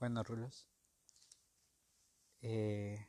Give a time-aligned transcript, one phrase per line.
[0.00, 0.66] Bueno, Rulos,
[2.42, 3.06] eh,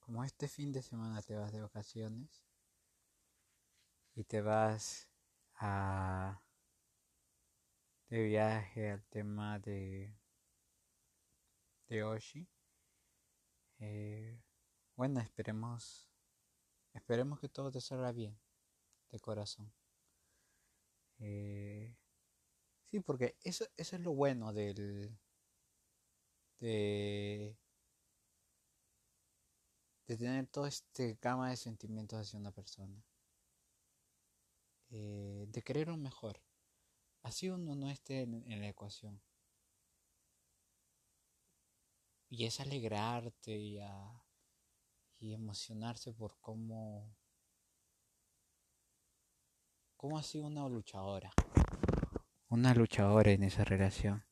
[0.00, 2.42] como este fin de semana te vas de vacaciones
[4.14, 5.08] y te vas
[5.56, 6.40] a
[8.08, 10.14] de viaje al tema de
[11.88, 12.46] de Oshi,
[13.78, 14.40] eh,
[14.96, 16.10] bueno, esperemos
[16.94, 18.38] esperemos que todo te salga bien
[19.12, 19.72] de corazón.
[21.18, 21.96] Eh,
[22.90, 25.16] sí, porque eso, eso es lo bueno del
[26.60, 27.56] de,
[30.06, 33.04] de tener todo este gama de sentimientos hacia una persona.
[34.90, 36.40] Eh, de querer un mejor.
[37.22, 39.20] Así uno no esté en, en la ecuación.
[42.28, 44.24] Y es alegrarte y, a,
[45.18, 47.16] y emocionarse por cómo,
[49.96, 51.32] cómo ha sido una luchadora.
[52.48, 54.24] Una luchadora en esa relación.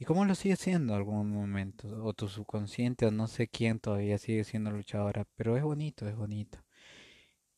[0.00, 1.86] ¿Y cómo lo sigue siendo en algún momento?
[2.04, 5.26] O tu subconsciente o no sé quién todavía sigue siendo luchadora.
[5.36, 6.64] Pero es bonito, es bonito.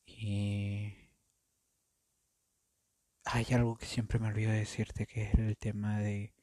[0.06, 0.92] Y
[3.24, 6.34] hay algo que siempre me olvido decirte que es el tema de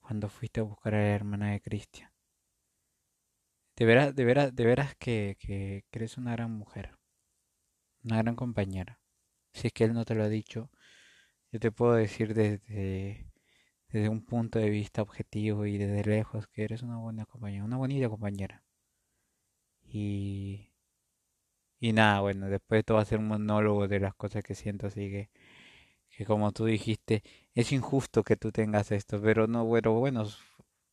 [0.00, 2.10] cuando fuiste a buscar a la hermana de Cristian.
[3.76, 6.98] De veras, de veras, de veras que, que, que eres una gran mujer.
[8.02, 9.00] Una gran compañera.
[9.52, 10.70] Si es que él no te lo ha dicho,
[11.52, 13.29] yo te puedo decir desde
[13.92, 17.76] desde un punto de vista objetivo y desde lejos que eres una buena compañera, una
[17.76, 18.62] bonita compañera.
[19.92, 20.70] Y,
[21.80, 24.86] y nada, bueno, después todo va a ser un monólogo de las cosas que siento,
[24.86, 25.30] así que,
[26.10, 27.22] que como tú dijiste,
[27.54, 30.24] es injusto que tú tengas esto, pero no, bueno, bueno,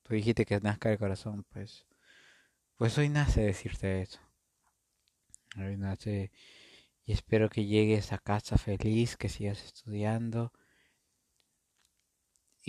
[0.03, 1.85] tú dijiste que nazca el corazón, pues,
[2.77, 4.19] pues hoy nace decirte eso.
[5.57, 6.31] Hoy nace
[7.05, 10.51] y espero que llegues a casa feliz, que sigas estudiando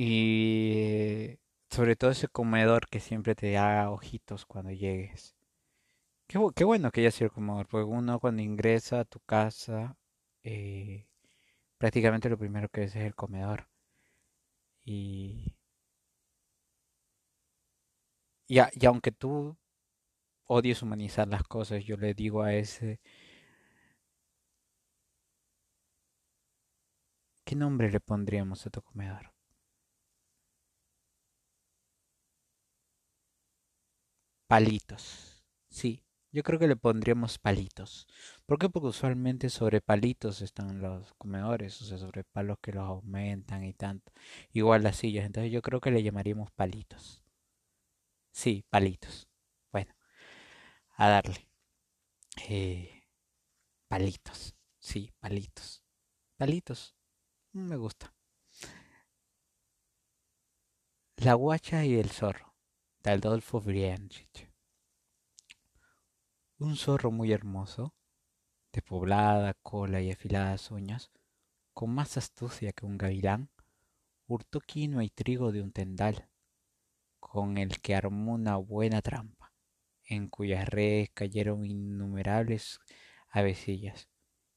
[0.01, 5.35] y sobre todo ese comedor que siempre te da ojitos cuando llegues.
[6.29, 9.97] Qué, qué bueno que haya sido el comedor, porque uno cuando ingresa a tu casa,
[10.45, 11.07] eh,
[11.79, 13.69] prácticamente lo primero que ves es el comedor.
[14.85, 15.55] Y,
[18.49, 19.57] y aunque tú
[20.47, 23.01] odies humanizar las cosas, yo le digo a ese...
[27.45, 29.33] ¿Qué nombre le pondríamos a tu comedor?
[34.49, 35.45] Palitos.
[35.71, 38.07] Sí, yo creo que le pondríamos palitos.
[38.47, 38.69] ¿Por qué?
[38.69, 43.75] Porque usualmente sobre palitos están los comedores, o sea, sobre palos que los aumentan y
[43.75, 44.13] tanto.
[44.53, 47.23] Igual las sillas, entonces yo creo que le llamaríamos palitos.
[48.33, 49.29] Sí, palitos.
[49.73, 49.95] Bueno,
[50.97, 51.49] a darle.
[52.49, 53.05] Eh,
[53.89, 54.55] palitos.
[54.79, 55.83] Sí, palitos.
[56.39, 56.97] Palitos.
[57.53, 58.15] Me gusta.
[61.19, 62.48] La guacha y el zorro.
[63.05, 64.53] Adolfo Briancic.
[66.59, 67.95] Un zorro muy hermoso,
[68.73, 71.11] de poblada cola y afiladas uñas,
[71.73, 73.51] con más astucia que un gavilán,
[74.27, 76.29] hurtó quinoa y trigo de un tendal,
[77.19, 79.55] con el que armó una buena trampa,
[80.05, 82.79] en cuyas redes cayeron innumerables
[83.31, 84.11] avecillas.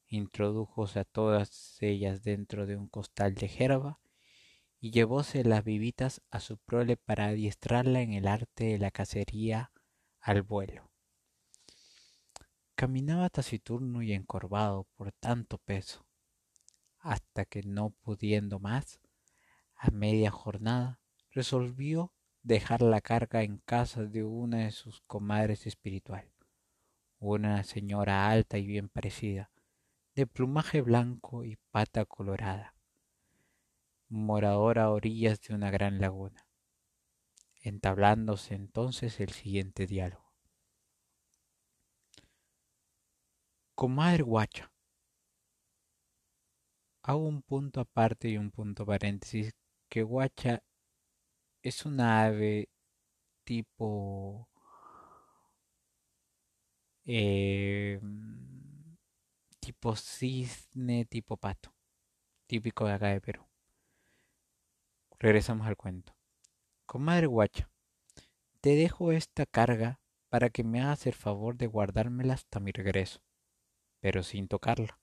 [0.08, 4.01] Introdujose a todas ellas dentro de un costal de jerba
[4.84, 9.72] y llevóse las vivitas a su prole para adiestrarla en el arte de la cacería
[10.20, 10.90] al vuelo.
[12.74, 16.08] Caminaba taciturno y encorvado por tanto peso,
[16.98, 19.00] hasta que no pudiendo más,
[19.76, 21.00] a media jornada,
[21.30, 22.12] resolvió
[22.42, 26.34] dejar la carga en casa de una de sus comadres espiritual,
[27.20, 29.52] una señora alta y bien parecida,
[30.16, 32.74] de plumaje blanco y pata colorada
[34.12, 36.46] morador a orillas de una gran laguna,
[37.62, 40.34] entablándose entonces el siguiente diálogo.
[43.74, 44.72] Comadre guacha.
[47.04, 49.54] Hago un punto aparte y un punto paréntesis
[49.90, 50.62] que guacha
[51.64, 52.70] es una ave
[53.44, 54.48] tipo
[57.06, 58.00] eh,
[59.60, 61.74] tipo cisne, tipo pato,
[62.48, 63.51] típico de acá de Perú.
[65.22, 66.16] Regresamos al cuento.
[66.88, 67.70] Comadre guacha,
[68.60, 73.22] te dejo esta carga para que me hagas el favor de guardármela hasta mi regreso,
[74.00, 75.00] pero sin tocarla.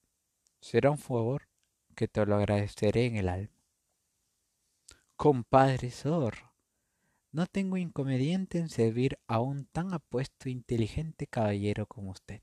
[0.61, 1.49] Será un favor
[1.95, 3.63] que te lo agradeceré en el alma.
[5.15, 6.53] Compadre zorro,
[7.31, 12.43] no tengo inconveniente en servir a un tan apuesto e inteligente caballero como usted.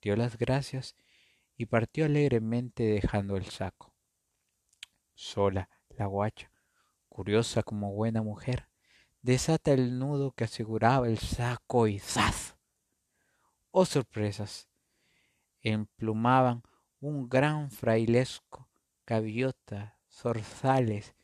[0.00, 0.94] Dio las gracias
[1.56, 3.92] y partió alegremente dejando el saco.
[5.16, 6.50] Sola la guacha,
[7.08, 8.68] curiosa como buena mujer,
[9.22, 12.56] desata el nudo que aseguraba el saco y ¡zas!
[13.70, 14.68] ¡Oh sorpresas!
[15.60, 16.62] Emplumaban
[17.00, 18.68] un gran frailesco,
[19.06, 21.14] gaviota, zorzales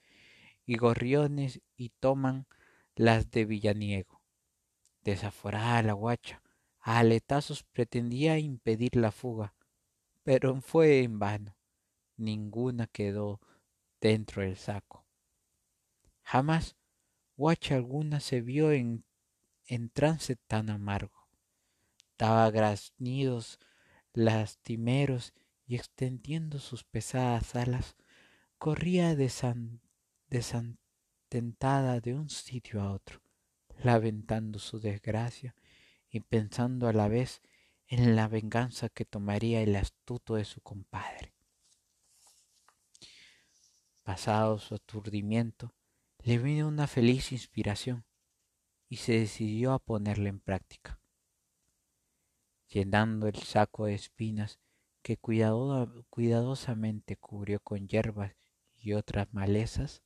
[0.64, 2.46] y gorriones y toman
[2.94, 4.20] las de Villaniego.
[5.02, 6.42] Desaforada la guacha,
[6.80, 9.54] a aletazos pretendía impedir la fuga,
[10.22, 11.56] pero fue en vano.
[12.16, 13.40] Ninguna quedó
[14.00, 15.06] dentro del saco.
[16.22, 16.76] Jamás
[17.36, 19.04] guacha alguna se vio en,
[19.92, 21.28] trance tan amargo.
[22.18, 23.60] Daba graznidos
[24.12, 25.34] lastimeros
[25.66, 27.96] y extendiendo sus pesadas alas,
[28.58, 33.22] corría desantentada de un sitio a otro,
[33.82, 35.54] lamentando su desgracia
[36.10, 37.42] y pensando a la vez
[37.86, 41.27] en la venganza que tomaría el astuto de su compadre.
[44.08, 45.74] Pasado su aturdimiento,
[46.22, 48.06] le vino una feliz inspiración
[48.88, 50.98] y se decidió a ponerla en práctica.
[52.68, 54.60] Llenando el saco de espinas
[55.02, 58.34] que cuidadosamente cubrió con hierbas
[58.78, 60.02] y otras malezas,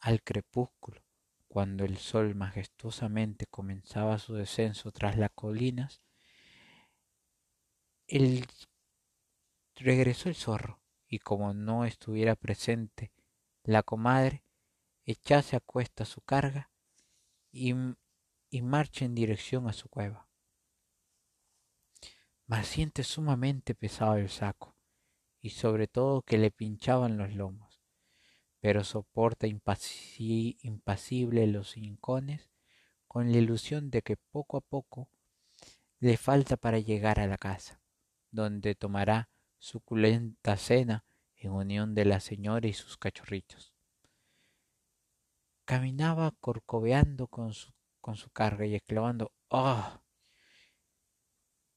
[0.00, 1.02] al crepúsculo,
[1.48, 6.00] cuando el sol majestuosamente comenzaba su descenso tras las colinas,
[8.06, 8.46] el...
[9.74, 13.12] regresó el zorro y como no estuviera presente
[13.62, 14.44] la comadre,
[15.04, 16.70] echase a cuesta su carga
[17.52, 17.74] y,
[18.50, 20.28] y marcha en dirección a su cueva.
[22.46, 24.76] Mas siente sumamente pesado el saco
[25.40, 27.80] y sobre todo que le pinchaban los lomos,
[28.60, 30.56] pero soporta impasible
[31.46, 32.50] los hincones
[33.06, 35.08] con la ilusión de que poco a poco
[36.00, 37.80] le falta para llegar a la casa,
[38.30, 41.04] donde tomará suculenta cena
[41.36, 43.72] en unión de la señora y sus cachorritos.
[45.64, 50.02] Caminaba corcoveando con su, con su carga y exclamando ¡Oh!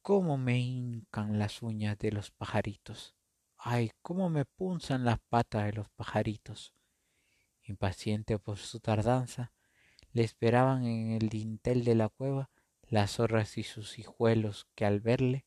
[0.01, 3.15] ¿Cómo me hincan las uñas de los pajaritos?
[3.57, 3.91] ¡Ay!
[4.01, 6.73] ¿Cómo me punzan las patas de los pajaritos?
[7.63, 9.51] Impaciente por su tardanza,
[10.11, 12.49] le esperaban en el dintel de la cueva
[12.87, 15.45] las zorras y sus hijuelos que al verle,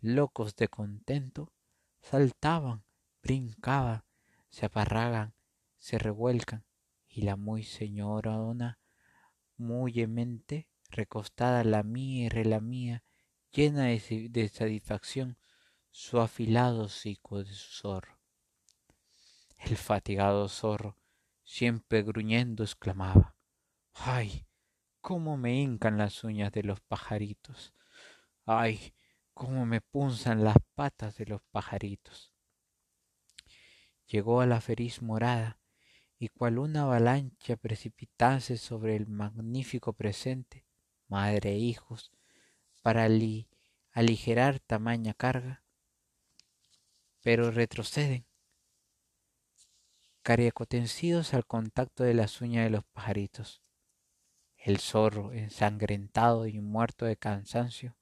[0.00, 1.52] locos de contento,
[2.00, 2.84] saltaban,
[3.22, 4.04] brincaban,
[4.48, 5.34] se aparragan,
[5.78, 6.64] se revuelcan,
[7.08, 8.80] y la muy señorona,
[9.56, 13.04] muy emente, recostada la mía y relamía,
[13.52, 15.38] llena de, de satisfacción,
[15.90, 18.20] su afilado hocico de su zorro.
[19.58, 20.96] El fatigado zorro,
[21.42, 23.34] siempre gruñendo, exclamaba
[23.94, 24.46] ay
[25.00, 27.74] cómo me hincan las uñas de los pajaritos
[28.46, 28.94] ay
[29.40, 32.34] cómo me punzan las patas de los pajaritos
[34.06, 35.58] llegó a la feliz morada
[36.18, 40.66] y cual una avalancha precipitase sobre el magnífico presente
[41.08, 42.12] madre e hijos
[42.82, 43.08] para
[43.92, 45.62] aligerar tamaña carga
[47.22, 48.26] pero retroceden
[50.20, 53.62] cariacotencidos al contacto de las uñas de los pajaritos.
[54.58, 57.96] El zorro, ensangrentado y muerto de cansancio,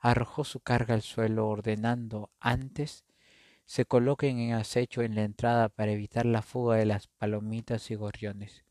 [0.00, 3.04] arrojó su carga al suelo ordenando antes
[3.64, 7.94] se coloquen en acecho en la entrada para evitar la fuga de las palomitas y
[7.94, 8.64] gorriones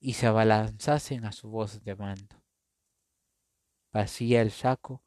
[0.00, 2.42] y se abalanzasen a su voz de mando.
[3.92, 5.02] Vacía el saco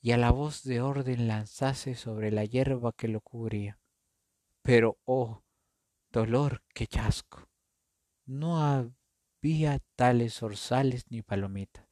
[0.00, 3.78] y a la voz de orden lanzase sobre la hierba que lo cubría.
[4.62, 5.42] Pero, oh,
[6.10, 7.48] dolor, qué chasco.
[8.24, 11.86] No había tales orzales ni palomitas,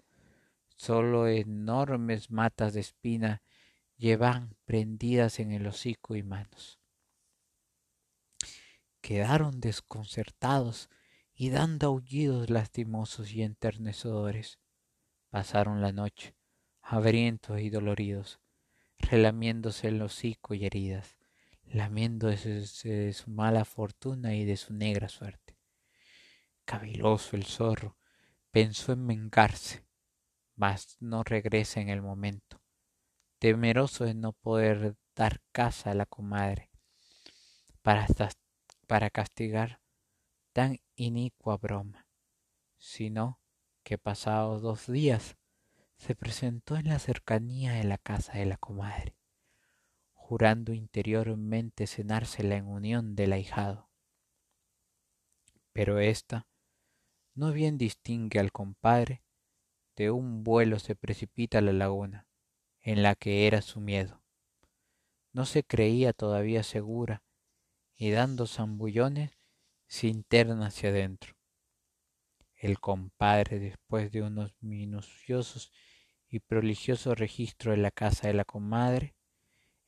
[0.79, 3.43] solo enormes matas de espina
[3.99, 6.81] llevan prendidas en el hocico y manos.
[9.03, 10.89] Quedaron desconcertados
[11.35, 14.59] y dando aullidos lastimosos y enternecedores.
[15.29, 16.35] Pasaron la noche,
[16.81, 18.41] hambrientos y doloridos,
[18.99, 21.19] relamiéndose el hocico y heridas
[21.73, 25.57] lamiendo de su, mala fortuna y de su negra suerte.
[26.65, 27.97] Caviloso el zorro
[28.51, 29.85] pensó en vengarse,
[30.59, 32.61] mas no regresa en el momento,
[33.39, 36.69] temeroso de no poder dar casa a la comadre,
[37.81, 38.07] para,
[38.87, 39.81] para castigar
[40.53, 42.07] tan inicua broma,
[42.77, 43.41] sino
[43.83, 45.39] que pasados dos días
[45.97, 49.19] se presentó en la cercanía de la casa de la comadre
[50.29, 53.89] jurando interiormente cenársela en unión del ahijado.
[55.73, 56.47] Pero ésta
[57.35, 59.23] no bien distingue al compadre,
[59.99, 62.29] de un vuelo se precipita a la laguna,
[62.81, 64.23] en la que era su miedo.
[65.33, 67.25] No se creía todavía segura,
[67.97, 69.37] y dando zambullones
[69.89, 71.35] se interna hacia adentro.
[72.55, 75.73] El compadre, después de unos minuciosos
[76.29, 79.17] y prodigiosos registros de la casa de la comadre,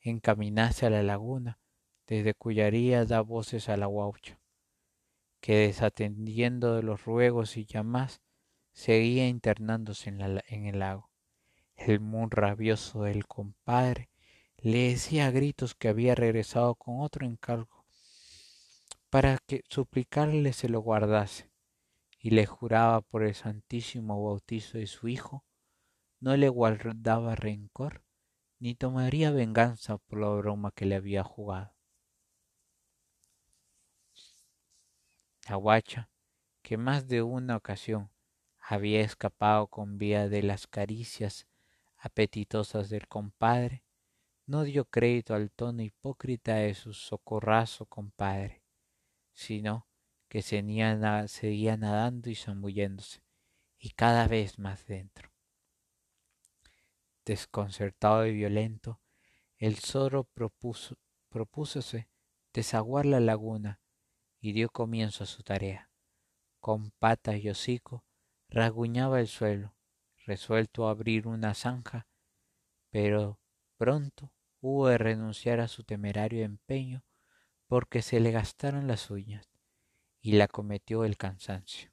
[0.01, 1.61] encaminase a la laguna,
[2.05, 4.41] desde cuya ría da voces a la guaucha,
[5.39, 8.21] que desatendiendo de los ruegos y llamas,
[8.71, 11.09] seguía internándose en, en el lago.
[11.75, 14.09] El muy rabioso del compadre
[14.57, 17.81] le decía a gritos que había regresado con otro encargo
[19.11, 21.51] para que suplicarle se lo guardase,
[22.17, 25.43] y le juraba por el santísimo bautizo de su hijo,
[26.21, 28.05] no le guardaba rencor,
[28.59, 31.75] ni tomaría venganza por la broma que le había jugado.
[35.49, 36.09] La guacha,
[36.61, 38.09] que más de una ocasión
[38.71, 41.45] había escapado con vía de las caricias
[41.97, 43.83] apetitosas del compadre,
[44.45, 48.63] no dio crédito al tono hipócrita de su socorrazo compadre,
[49.33, 49.89] sino
[50.29, 53.25] que seguía nadando y zambulléndose,
[53.77, 55.33] y cada vez más dentro.
[57.25, 59.01] Desconcertado y violento,
[59.57, 60.95] el zorro propuso,
[61.27, 62.07] propúsose
[62.53, 63.81] desaguar la laguna
[64.39, 65.91] y dio comienzo a su tarea.
[66.61, 68.05] Con patas y hocico
[68.51, 69.73] rasguñaba el suelo,
[70.25, 72.07] resuelto a abrir una zanja,
[72.89, 73.39] pero
[73.77, 77.05] pronto hubo de renunciar a su temerario empeño
[77.67, 79.49] porque se le gastaron las uñas
[80.19, 81.91] y la cometió el cansancio.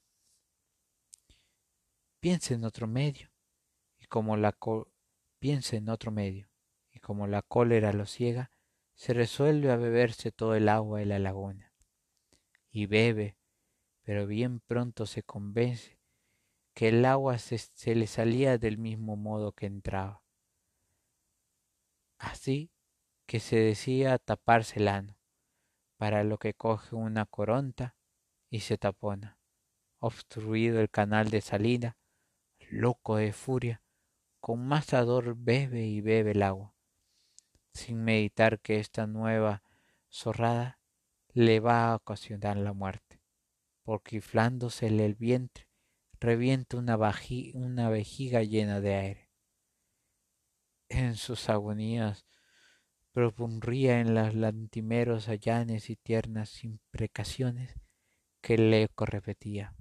[2.18, 3.30] Piense en otro medio,
[3.96, 4.58] y como la
[5.38, 6.50] piense en otro medio,
[6.90, 8.50] y como la cólera lo ciega,
[8.94, 11.72] se resuelve a beberse todo el agua de la laguna.
[12.72, 13.38] Y bebe,
[14.02, 15.97] pero bien pronto se convence
[16.78, 20.22] que el agua se, se le salía del mismo modo que entraba.
[22.18, 22.70] Así
[23.26, 25.18] que se decía taparse el ano,
[25.96, 27.96] para lo que coge una coronta
[28.48, 29.40] y se tapona.
[29.98, 31.98] Obstruido el canal de salida,
[32.70, 33.82] loco de furia,
[34.38, 36.76] con más ardor bebe y bebe el agua,
[37.74, 39.64] sin meditar que esta nueva
[40.08, 40.78] zorrada
[41.32, 43.20] le va a ocasionar la muerte,
[43.82, 45.67] porque inflándosele el vientre,
[46.20, 46.98] revienta una,
[47.54, 49.30] una vejiga llena de aire.
[50.88, 52.26] En sus agonías
[53.12, 57.78] propurría en los lantimeros allanes y tiernas imprecaciones
[58.40, 59.74] que el eco repetía.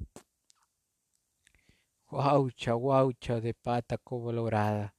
[2.10, 4.96] Guaucha, guaucha de pata colorada,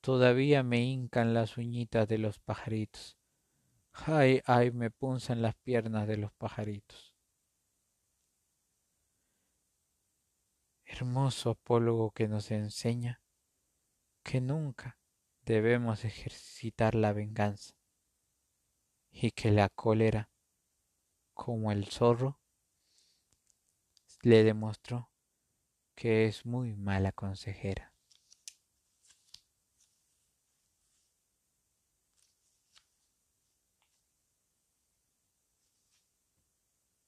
[0.00, 3.18] todavía me hincan las uñitas de los pajaritos.
[3.92, 7.05] Ay, ay, me punzan las piernas de los pajaritos.
[10.98, 13.20] Hermoso apólogo que nos enseña
[14.22, 14.98] que nunca
[15.44, 17.74] debemos ejercitar la venganza
[19.10, 20.30] y que la cólera,
[21.34, 22.40] como el zorro,
[24.22, 25.10] le demostró
[25.94, 27.92] que es muy mala consejera.